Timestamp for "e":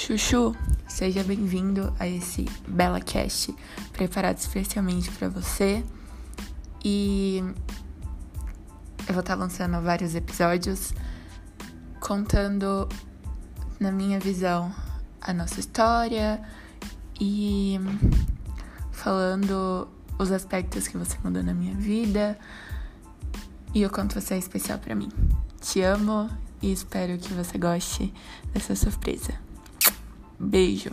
6.82-7.44, 17.20-17.78, 23.74-23.84, 26.62-26.72